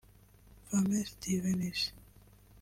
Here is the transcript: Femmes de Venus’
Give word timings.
Femmes 0.71 1.15
de 1.21 1.39
Venus’ 1.41 1.93